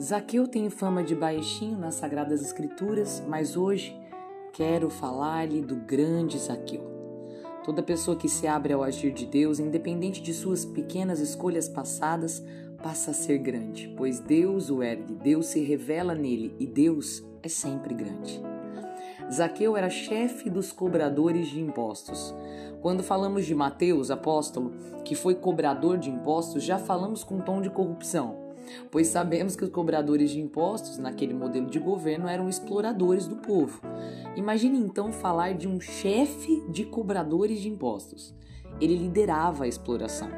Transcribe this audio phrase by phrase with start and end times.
[0.00, 3.96] Zaqueu tem fama de baixinho nas Sagradas Escrituras, mas hoje
[4.52, 6.82] quero falar-lhe do grande Zaqueu.
[7.64, 12.42] Toda pessoa que se abre ao agir de Deus, independente de suas pequenas escolhas passadas,
[12.82, 17.48] passa a ser grande, pois Deus o ergue, Deus se revela nele e Deus é
[17.48, 18.42] sempre grande.
[19.32, 22.34] Zaqueu era chefe dos cobradores de impostos.
[22.82, 24.72] Quando falamos de Mateus, apóstolo,
[25.04, 28.43] que foi cobrador de impostos, já falamos com tom de corrupção,
[28.90, 33.80] pois sabemos que os cobradores de impostos, naquele modelo de governo, eram exploradores do povo.
[34.36, 38.34] Imagine então falar de um chefe de cobradores de impostos.
[38.80, 40.28] Ele liderava a exploração.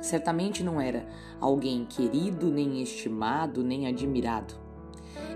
[0.00, 1.06] Certamente não era
[1.40, 4.54] alguém querido, nem estimado, nem admirado.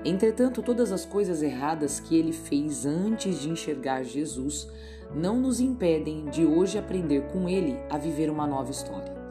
[0.04, 4.68] Entretanto, todas as coisas erradas que ele fez antes de enxergar Jesus
[5.14, 9.23] não nos impedem de hoje aprender com ele a viver uma nova história.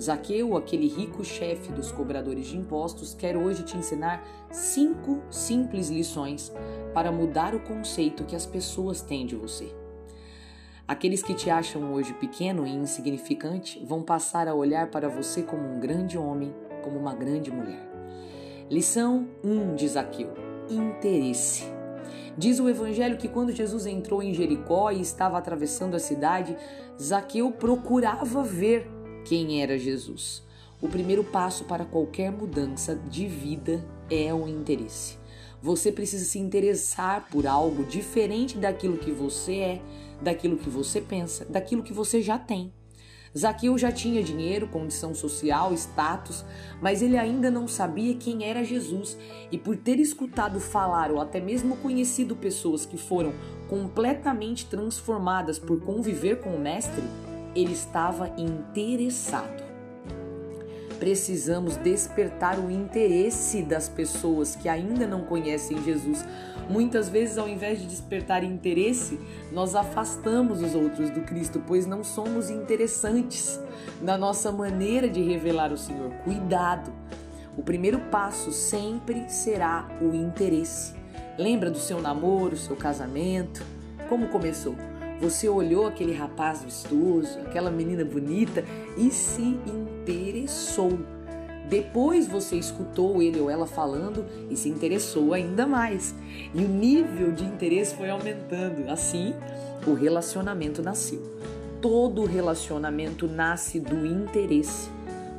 [0.00, 6.52] Zaqueu, aquele rico chefe dos cobradores de impostos, quer hoje te ensinar cinco simples lições
[6.92, 9.74] para mudar o conceito que as pessoas têm de você.
[10.86, 15.66] Aqueles que te acham hoje pequeno e insignificante vão passar a olhar para você como
[15.66, 17.90] um grande homem, como uma grande mulher.
[18.70, 20.32] Lição 1 de Zaqueu:
[20.70, 21.64] interesse.
[22.38, 26.56] Diz o evangelho que quando Jesus entrou em Jericó e estava atravessando a cidade,
[27.00, 28.88] Zaqueu procurava ver
[29.26, 30.42] quem era Jesus.
[30.80, 35.18] O primeiro passo para qualquer mudança de vida é o interesse.
[35.60, 39.82] Você precisa se interessar por algo diferente daquilo que você é,
[40.22, 42.72] daquilo que você pensa, daquilo que você já tem.
[43.36, 46.44] Zaqueu já tinha dinheiro, condição social, status,
[46.80, 49.18] mas ele ainda não sabia quem era Jesus
[49.50, 53.34] e por ter escutado falar ou até mesmo conhecido pessoas que foram
[53.68, 57.02] completamente transformadas por conviver com o Mestre,
[57.58, 59.64] ele estava interessado.
[60.98, 66.24] Precisamos despertar o interesse das pessoas que ainda não conhecem Jesus
[66.68, 69.20] Muitas vezes, ao invés de despertar interesse,
[69.52, 73.60] nós afastamos os outros do Cristo, pois não somos interessantes
[74.02, 76.10] na nossa maneira de revelar o Senhor.
[76.24, 76.92] Cuidado!
[77.56, 80.94] O primeiro passo sempre será o interesse.
[81.38, 83.64] Lembra do seu namoro, seu casamento?
[84.08, 84.74] Como começou?
[85.20, 88.64] Você olhou aquele rapaz vistoso, aquela menina bonita
[88.96, 90.98] e se interessou
[91.68, 96.14] depois você escutou ele ou ela falando e se interessou ainda mais.
[96.54, 98.88] E o nível de interesse foi aumentando.
[98.88, 99.34] Assim,
[99.86, 101.20] o relacionamento nasceu.
[101.82, 104.88] Todo relacionamento nasce do interesse.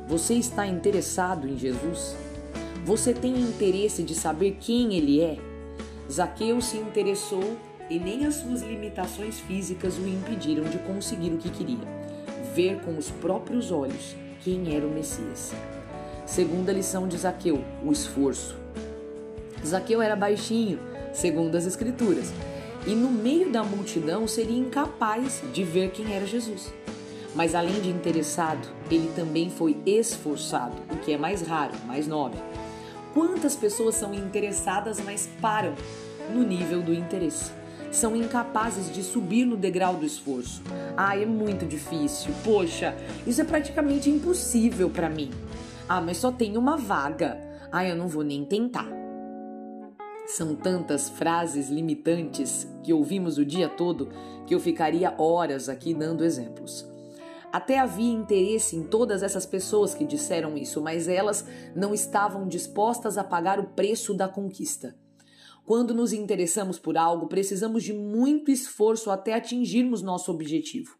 [0.06, 2.14] Você está interessado em Jesus?
[2.84, 5.38] Você tem interesse de saber quem ele é?
[6.10, 7.56] Zaqueu se interessou
[7.90, 11.86] e nem as suas limitações físicas o impediram de conseguir o que queria:
[12.54, 15.52] ver com os próprios olhos quem era o Messias.
[16.26, 18.56] Segunda lição de Zaqueu, o esforço.
[19.66, 20.78] Zaqueu era baixinho,
[21.12, 22.32] segundo as Escrituras,
[22.86, 26.72] e no meio da multidão seria incapaz de ver quem era Jesus.
[27.34, 32.40] Mas além de interessado, ele também foi esforçado, o que é mais raro, mais nobre.
[33.12, 35.74] Quantas pessoas são interessadas, mas param
[36.32, 37.57] no nível do interesse?
[37.90, 40.62] São incapazes de subir no degrau do esforço.
[40.96, 42.32] Ah, é muito difícil.
[42.44, 42.94] Poxa,
[43.26, 45.30] isso é praticamente impossível para mim.
[45.88, 47.40] Ah, mas só tem uma vaga.
[47.72, 48.88] Ah, eu não vou nem tentar.
[50.26, 54.10] São tantas frases limitantes que ouvimos o dia todo
[54.46, 56.86] que eu ficaria horas aqui dando exemplos.
[57.50, 63.16] Até havia interesse em todas essas pessoas que disseram isso, mas elas não estavam dispostas
[63.16, 64.94] a pagar o preço da conquista.
[65.68, 70.96] Quando nos interessamos por algo, precisamos de muito esforço até atingirmos nosso objetivo.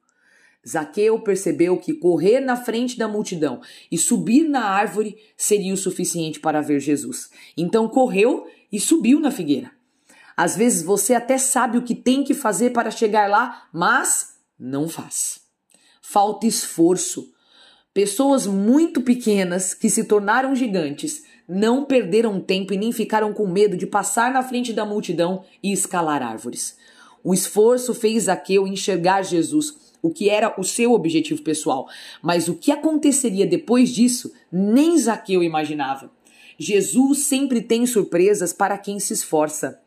[0.68, 6.38] Zaqueu percebeu que correr na frente da multidão e subir na árvore seria o suficiente
[6.38, 7.30] para ver Jesus.
[7.56, 9.72] Então correu e subiu na figueira.
[10.36, 14.86] Às vezes você até sabe o que tem que fazer para chegar lá, mas não
[14.86, 15.40] faz.
[16.02, 17.32] Falta esforço.
[17.94, 23.76] Pessoas muito pequenas que se tornaram gigantes não perderam tempo e nem ficaram com medo
[23.76, 26.76] de passar na frente da multidão e escalar árvores.
[27.24, 31.88] O esforço fez Zaqueu enxergar Jesus o que era o seu objetivo pessoal.
[32.22, 36.10] Mas o que aconteceria depois disso, nem Zaqueu imaginava.
[36.58, 39.80] Jesus sempre tem surpresas para quem se esforça.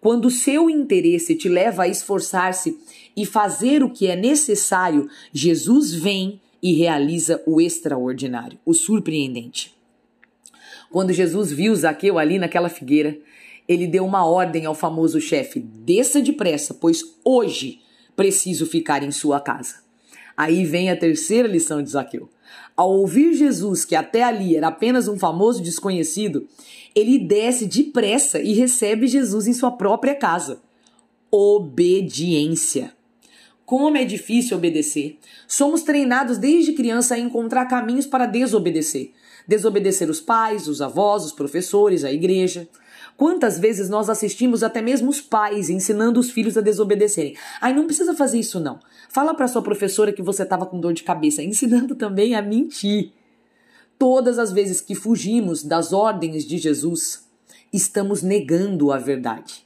[0.00, 2.78] Quando o seu interesse te leva a esforçar-se
[3.16, 9.75] e fazer o que é necessário, Jesus vem e realiza o extraordinário, o surpreendente.
[10.90, 13.18] Quando Jesus viu Zaqueu ali naquela figueira,
[13.68, 17.80] ele deu uma ordem ao famoso chefe: desça depressa, pois hoje
[18.14, 19.76] preciso ficar em sua casa.
[20.36, 22.28] Aí vem a terceira lição de Zaqueu.
[22.76, 26.46] Ao ouvir Jesus, que até ali era apenas um famoso desconhecido,
[26.94, 30.60] ele desce depressa e recebe Jesus em sua própria casa.
[31.30, 32.92] Obediência.
[33.66, 35.18] Como é difícil obedecer.
[35.48, 39.10] Somos treinados desde criança a encontrar caminhos para desobedecer.
[39.46, 42.68] Desobedecer os pais, os avós, os professores, a igreja.
[43.16, 47.36] Quantas vezes nós assistimos até mesmo os pais ensinando os filhos a desobedecerem?
[47.60, 48.78] Ai, não precisa fazer isso não.
[49.08, 53.10] Fala para sua professora que você estava com dor de cabeça, ensinando também a mentir.
[53.98, 57.26] Todas as vezes que fugimos das ordens de Jesus,
[57.72, 59.65] estamos negando a verdade.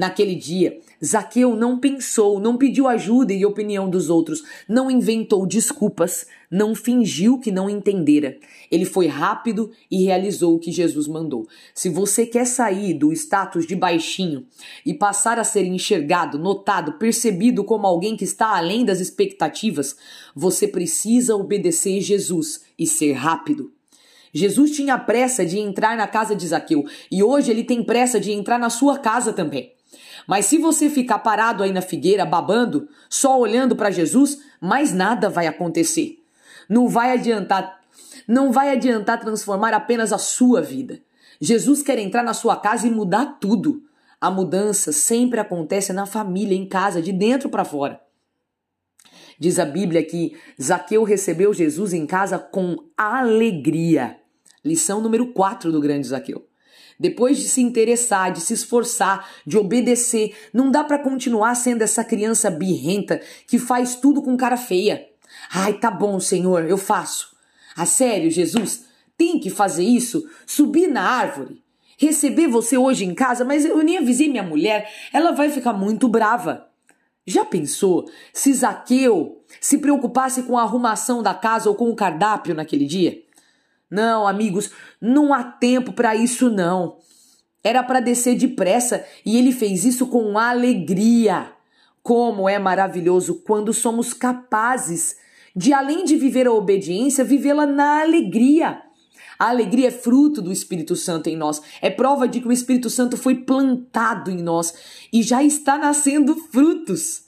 [0.00, 6.26] Naquele dia, Zaqueu não pensou, não pediu ajuda e opinião dos outros, não inventou desculpas,
[6.50, 8.38] não fingiu que não entendera.
[8.70, 11.46] Ele foi rápido e realizou o que Jesus mandou.
[11.74, 14.46] Se você quer sair do status de baixinho
[14.86, 19.98] e passar a ser enxergado, notado, percebido como alguém que está além das expectativas,
[20.34, 23.70] você precisa obedecer Jesus e ser rápido.
[24.32, 28.32] Jesus tinha pressa de entrar na casa de Zaqueu e hoje ele tem pressa de
[28.32, 29.74] entrar na sua casa também.
[30.30, 35.28] Mas se você ficar parado aí na figueira babando, só olhando para Jesus, mais nada
[35.28, 36.22] vai acontecer.
[36.68, 37.80] Não vai adiantar,
[38.28, 41.02] não vai adiantar transformar apenas a sua vida.
[41.40, 43.82] Jesus quer entrar na sua casa e mudar tudo.
[44.20, 48.00] A mudança sempre acontece na família, em casa, de dentro para fora.
[49.36, 54.16] Diz a Bíblia que Zaqueu recebeu Jesus em casa com alegria.
[54.64, 56.49] Lição número 4 do grande Zaqueu.
[57.00, 62.04] Depois de se interessar, de se esforçar, de obedecer, não dá para continuar sendo essa
[62.04, 65.08] criança birrenta que faz tudo com cara feia.
[65.50, 67.34] Ai, tá bom, Senhor, eu faço.
[67.74, 68.84] A sério, Jesus,
[69.16, 70.28] tem que fazer isso?
[70.44, 71.62] Subir na árvore?
[71.96, 76.06] Receber você hoje em casa, mas eu nem avisei minha mulher, ela vai ficar muito
[76.06, 76.68] brava.
[77.26, 82.54] Já pensou se Zaqueu se preocupasse com a arrumação da casa ou com o cardápio
[82.54, 83.22] naquele dia?
[83.90, 84.70] Não, amigos,
[85.00, 86.98] não há tempo para isso não.
[87.62, 91.52] Era para descer depressa e ele fez isso com alegria.
[92.02, 95.16] Como é maravilhoso quando somos capazes
[95.54, 98.80] de, além de viver a obediência, vivê-la na alegria.
[99.38, 102.90] A alegria é fruto do Espírito Santo em nós, é prova de que o Espírito
[102.90, 104.74] Santo foi plantado em nós
[105.12, 107.24] e já está nascendo frutos.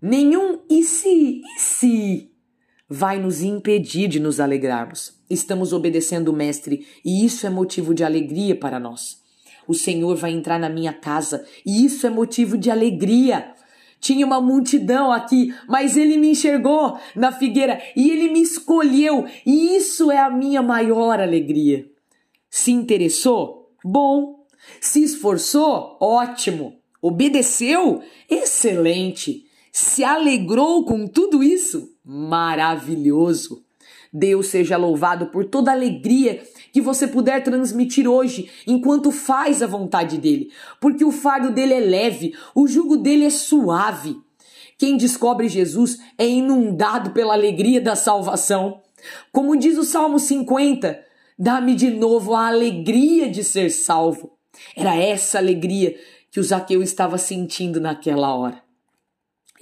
[0.00, 2.31] Nenhum e se, e se
[2.92, 5.14] vai nos impedir de nos alegrarmos.
[5.30, 9.18] Estamos obedecendo o Mestre e isso é motivo de alegria para nós.
[9.66, 13.54] O Senhor vai entrar na minha casa e isso é motivo de alegria.
[13.98, 19.76] Tinha uma multidão aqui, mas ele me enxergou na figueira e ele me escolheu, e
[19.76, 21.86] isso é a minha maior alegria.
[22.50, 23.70] Se interessou?
[23.82, 24.44] Bom.
[24.80, 25.96] Se esforçou?
[26.00, 26.74] Ótimo.
[27.00, 28.02] Obedeceu?
[28.28, 29.46] Excelente.
[29.72, 31.96] Se alegrou com tudo isso?
[32.04, 33.64] Maravilhoso.
[34.12, 39.66] Deus seja louvado por toda a alegria que você puder transmitir hoje enquanto faz a
[39.66, 44.20] vontade dele, porque o fardo dele é leve, o jugo dele é suave.
[44.76, 48.82] Quem descobre Jesus é inundado pela alegria da salvação.
[49.32, 51.02] Como diz o Salmo 50,
[51.38, 54.32] dá-me de novo a alegria de ser salvo.
[54.76, 55.98] Era essa alegria
[56.30, 58.61] que o Zaqueu estava sentindo naquela hora.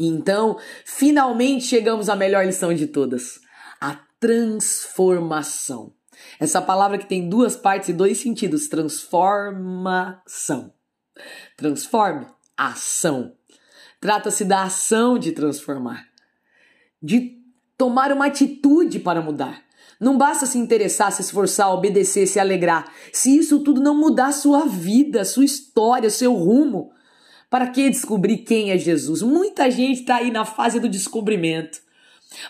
[0.03, 3.39] Então, finalmente chegamos à melhor lição de todas:
[3.79, 5.93] a transformação.
[6.39, 10.73] Essa palavra que tem duas partes e dois sentidos: transformação.
[11.55, 12.27] Transforme,
[12.57, 13.35] ação.
[14.01, 16.07] Trata-se da ação de transformar,
[17.03, 17.39] de
[17.77, 19.63] tomar uma atitude para mudar.
[20.01, 22.91] Não basta se interessar, se esforçar, obedecer, se alegrar.
[23.13, 26.91] Se isso tudo não mudar sua vida, sua história, seu rumo,
[27.51, 29.23] para que descobrir quem é Jesus?
[29.23, 31.81] Muita gente está aí na fase do descobrimento.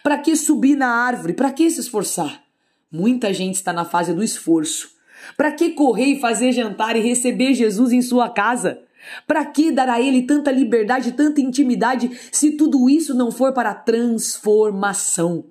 [0.02, 1.32] Para que subir na árvore?
[1.32, 2.44] Para que se esforçar?
[2.92, 4.90] Muita gente está na fase do esforço.
[5.38, 8.78] Para que correr e fazer jantar e receber Jesus em sua casa?
[9.26, 13.72] Para que dar a ele tanta liberdade, tanta intimidade, se tudo isso não for para
[13.72, 15.46] transformação?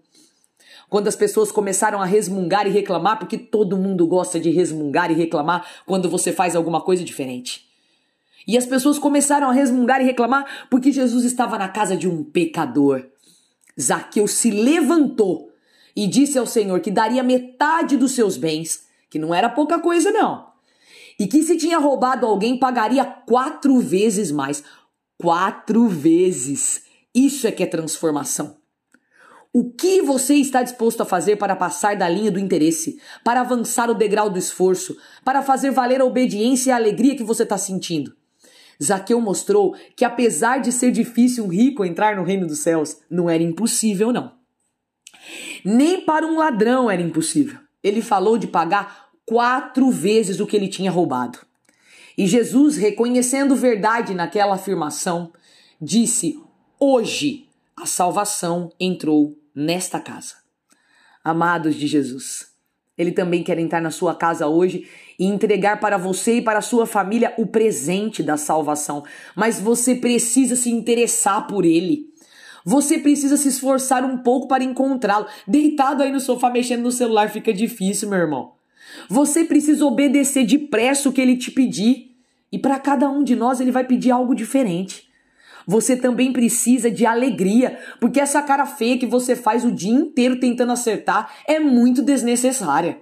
[0.88, 5.16] Quando as pessoas começaram a resmungar e reclamar, porque todo mundo gosta de resmungar e
[5.16, 7.69] reclamar quando você faz alguma coisa diferente.
[8.50, 12.24] E as pessoas começaram a resmungar e reclamar porque Jesus estava na casa de um
[12.24, 13.06] pecador.
[13.80, 15.52] Zaqueu se levantou
[15.96, 20.10] e disse ao Senhor que daria metade dos seus bens, que não era pouca coisa
[20.10, 20.48] não,
[21.20, 24.64] e que se tinha roubado alguém pagaria quatro vezes mais.
[25.16, 26.82] Quatro vezes.
[27.14, 28.58] Isso é que é transformação.
[29.54, 33.92] O que você está disposto a fazer para passar da linha do interesse, para avançar
[33.92, 37.56] o degrau do esforço, para fazer valer a obediência e a alegria que você está
[37.56, 38.18] sentindo?
[38.82, 43.30] Zaqueu mostrou que apesar de ser difícil um rico entrar no reino dos céus, não
[43.30, 44.32] era impossível não.
[45.64, 47.60] Nem para um ladrão era impossível.
[47.84, 51.40] Ele falou de pagar quatro vezes o que ele tinha roubado.
[52.18, 55.32] E Jesus, reconhecendo verdade naquela afirmação,
[55.82, 56.38] disse:
[56.80, 60.36] Hoje a salvação entrou nesta casa.
[61.24, 62.52] Amados de Jesus,
[62.98, 64.88] Ele também quer entrar na sua casa hoje
[65.20, 69.04] e entregar para você e para a sua família o presente da salvação.
[69.36, 72.08] Mas você precisa se interessar por Ele.
[72.66, 75.28] Você precisa se esforçar um pouco para encontrá-lo.
[75.48, 78.54] Deitado aí no sofá mexendo no celular fica difícil, meu irmão.
[79.10, 82.16] Você precisa obedecer depressa o que ele te pedir.
[82.52, 85.10] E para cada um de nós ele vai pedir algo diferente.
[85.66, 90.40] Você também precisa de alegria, porque essa cara feia que você faz o dia inteiro
[90.40, 93.00] tentando acertar é muito desnecessária.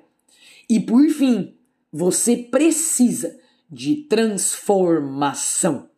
[0.69, 1.56] E por fim,
[1.97, 3.35] você precisa
[3.69, 5.89] de transformação.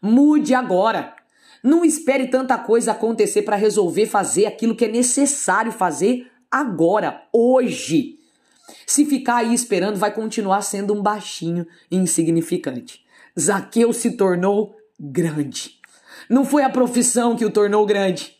[0.00, 1.16] Mude agora.
[1.62, 8.18] Não espere tanta coisa acontecer para resolver fazer aquilo que é necessário fazer agora, hoje.
[8.86, 13.04] Se ficar aí esperando, vai continuar sendo um baixinho insignificante.
[13.38, 15.80] Zaqueu se tornou grande.
[16.28, 18.36] Não foi a profissão que o tornou grande.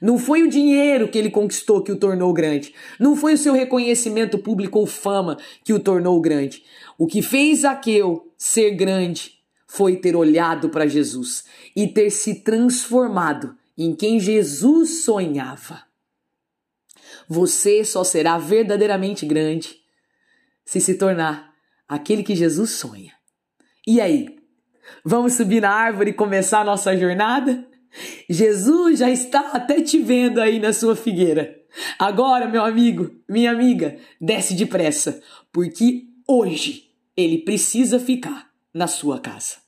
[0.00, 2.74] Não foi o dinheiro que ele conquistou que o tornou grande.
[2.98, 6.64] Não foi o seu reconhecimento público ou fama que o tornou grande.
[6.98, 9.32] O que fez Zaqueu ser grande
[9.66, 15.82] foi ter olhado para Jesus e ter se transformado em quem Jesus sonhava.
[17.28, 19.76] Você só será verdadeiramente grande
[20.64, 21.52] se se tornar
[21.88, 23.12] aquele que Jesus sonha.
[23.86, 24.36] E aí?
[25.04, 27.66] Vamos subir na árvore e começar a nossa jornada?
[28.28, 31.60] Jesus já está até te vendo aí na sua figueira.
[31.98, 35.20] Agora, meu amigo, minha amiga, desce depressa,
[35.52, 39.63] porque hoje ele precisa ficar na sua casa.